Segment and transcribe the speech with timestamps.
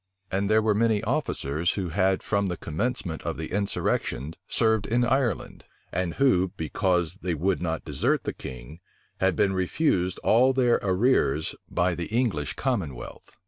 [0.31, 5.05] And there were many officers who had from the commencement of the insurrection served in
[5.05, 8.79] Ireland, and who, because they would not desert the king,
[9.19, 13.37] had been refused all their arrears by the English commonwealth.